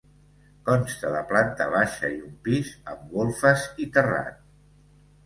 Consta 0.67 1.11
de 1.15 1.19
planta 1.31 1.67
baixa 1.73 2.09
i 2.13 2.17
un 2.29 2.31
pis, 2.47 2.71
amb 2.95 3.13
golfes 3.13 3.67
i 3.87 3.89
terrat. 3.99 4.41